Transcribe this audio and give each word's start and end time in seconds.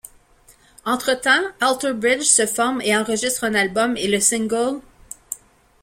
Entretemps, 0.83 1.43
Alter 1.59 1.93
Bridge 1.93 2.23
se 2.23 2.47
forme 2.47 2.81
et 2.81 2.97
enregistre 2.97 3.43
un 3.43 3.53
album 3.53 3.95
et 3.97 4.07
le 4.07 4.19
single'. 4.19 4.79